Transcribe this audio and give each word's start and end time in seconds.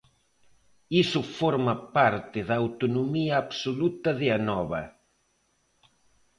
Iso 1.03 1.21
forma 1.39 1.73
parte 1.97 2.39
da 2.49 2.55
autonomía 2.63 3.33
absoluta 3.43 4.09
de 4.19 4.27
Anova. 4.39 4.83